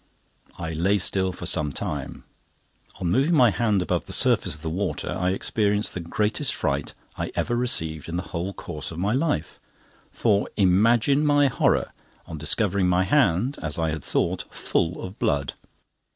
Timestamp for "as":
13.61-13.77